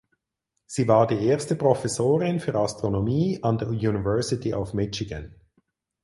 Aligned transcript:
Sie 0.65 0.87
war 0.87 1.05
die 1.05 1.27
erste 1.27 1.55
Professorin 1.55 2.39
für 2.39 2.55
Astronomie 2.55 3.37
an 3.43 3.59
der 3.59 3.67
University 3.67 4.51
of 4.51 4.73
Michigan. 4.73 5.35